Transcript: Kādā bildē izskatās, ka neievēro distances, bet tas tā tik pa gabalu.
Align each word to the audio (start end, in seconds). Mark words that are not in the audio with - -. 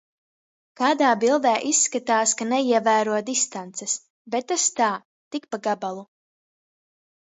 Kādā 0.79 1.09
bildē 1.23 1.51
izskatās, 1.71 2.33
ka 2.39 2.47
neievēro 2.55 3.19
distances, 3.29 3.95
bet 4.37 4.49
tas 4.53 4.67
tā 4.81 4.89
tik 5.37 5.47
pa 5.53 5.61
gabalu. 5.69 6.07